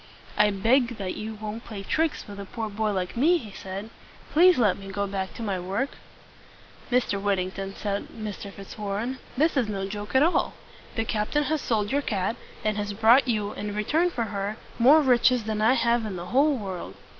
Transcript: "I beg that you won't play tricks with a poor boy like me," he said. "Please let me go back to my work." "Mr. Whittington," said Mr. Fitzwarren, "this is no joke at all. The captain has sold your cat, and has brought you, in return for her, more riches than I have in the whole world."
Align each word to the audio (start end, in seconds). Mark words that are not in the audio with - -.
"I 0.35 0.49
beg 0.49 0.97
that 0.97 1.13
you 1.13 1.35
won't 1.35 1.63
play 1.63 1.83
tricks 1.83 2.27
with 2.27 2.39
a 2.39 2.45
poor 2.45 2.71
boy 2.71 2.91
like 2.91 3.15
me," 3.15 3.37
he 3.37 3.51
said. 3.51 3.91
"Please 4.31 4.57
let 4.57 4.75
me 4.79 4.87
go 4.89 5.05
back 5.05 5.35
to 5.35 5.43
my 5.43 5.59
work." 5.59 5.91
"Mr. 6.89 7.21
Whittington," 7.21 7.75
said 7.75 8.07
Mr. 8.07 8.51
Fitzwarren, 8.51 9.19
"this 9.37 9.55
is 9.55 9.67
no 9.67 9.87
joke 9.87 10.15
at 10.15 10.23
all. 10.23 10.55
The 10.95 11.05
captain 11.05 11.43
has 11.43 11.61
sold 11.61 11.91
your 11.91 12.01
cat, 12.01 12.35
and 12.65 12.77
has 12.77 12.93
brought 12.93 13.27
you, 13.27 13.53
in 13.53 13.75
return 13.75 14.09
for 14.09 14.23
her, 14.23 14.57
more 14.79 15.03
riches 15.03 15.43
than 15.43 15.61
I 15.61 15.73
have 15.73 16.03
in 16.03 16.15
the 16.15 16.25
whole 16.33 16.57
world." 16.57 16.95